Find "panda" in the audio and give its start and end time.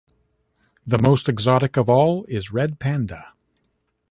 2.79-3.33